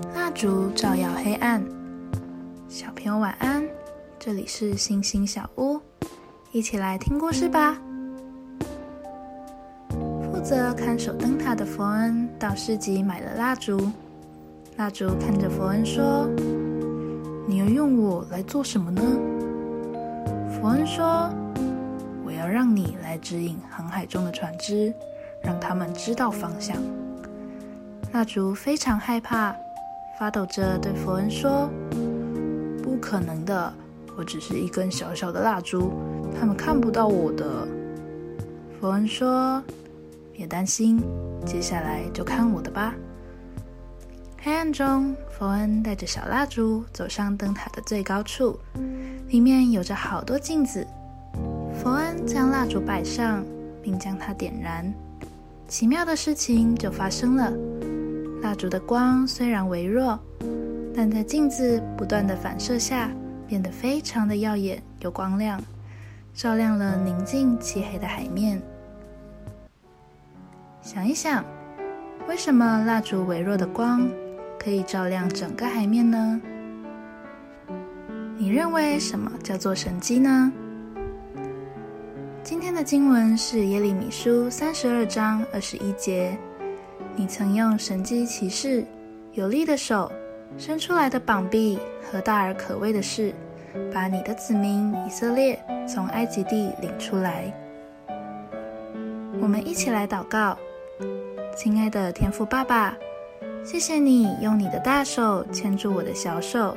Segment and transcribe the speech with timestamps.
[0.00, 1.60] 蜡烛照耀黑暗，
[2.68, 3.64] 小朋友晚安。
[4.16, 5.80] 这里是星星小屋，
[6.52, 7.76] 一起来听故事吧。
[9.90, 13.90] 负责看守灯塔的佛恩到市集买了蜡烛。
[14.76, 16.28] 蜡烛看着佛恩说
[17.48, 19.02] ：“你要用我来做什么呢？”
[20.48, 21.28] 佛恩说
[22.24, 24.94] ：“我要让你来指引航海中的船只，
[25.42, 26.76] 让他们知道方向。”
[28.14, 29.54] 蜡烛非常害怕，
[30.18, 31.70] 发抖着对佛恩说
[32.82, 33.72] ：“不可能的，
[34.16, 35.92] 我只是一根小小的蜡烛，
[36.36, 37.46] 他们看不到我的。”
[38.80, 39.62] 佛恩说
[40.34, 41.00] ：“别担心，
[41.46, 42.96] 接下来就看我的吧。”
[44.42, 48.58] 黑暗中，佛恩带着小蜡烛走上灯塔的最高处，
[49.28, 50.84] 里面有着好多镜子。
[51.80, 53.44] 佛恩将蜡烛摆上，
[53.80, 54.92] 并将它点燃，
[55.68, 57.52] 奇妙的事情就发生了。
[58.40, 60.18] 蜡烛的光虽然微弱，
[60.94, 63.10] 但在镜子不断的反射下，
[63.46, 65.60] 变得非常的耀眼又光亮，
[66.34, 68.62] 照亮了宁静漆黑的海面。
[70.80, 71.44] 想一想，
[72.28, 74.08] 为什么蜡烛微弱的光
[74.58, 76.40] 可以照亮整个海面呢？
[78.38, 80.52] 你认为什么叫做神机呢？
[82.44, 86.38] 今天的经文是耶利米书三十二章二十一节。
[87.16, 88.84] 你曾用神机骑士
[89.32, 90.10] 有力的手
[90.56, 93.34] 伸出来的膀臂和大而可畏的事，
[93.92, 97.52] 把你的子民以色列从埃及地领出来。
[99.40, 100.56] 我们一起来祷告，
[101.56, 102.96] 亲爱的天父爸爸，
[103.64, 106.76] 谢谢你用你的大手牵住我的小手，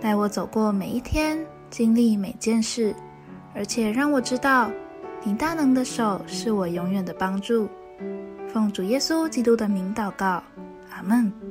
[0.00, 1.38] 带我走过每一天，
[1.70, 2.94] 经历每件事，
[3.54, 4.70] 而且让我知道
[5.24, 7.68] 你大能的手是我永远的帮助。
[8.52, 10.42] 奉主耶稣基督的名祷告，
[10.90, 11.47] 阿门。